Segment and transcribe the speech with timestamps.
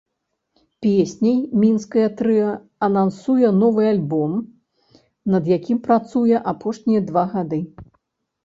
[0.83, 2.47] Песняй мінскае трыа
[2.87, 4.31] анансуе новы альбом,
[5.35, 7.61] над якім працуе апошнія два гады.